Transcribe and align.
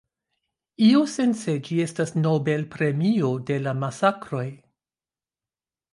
Iusence 0.85 1.55
ĝi 1.67 1.77
estas 1.85 2.15
Nobel-premio 2.23 3.31
de 3.51 3.61
la 3.67 3.75
masakroj. 3.85 4.45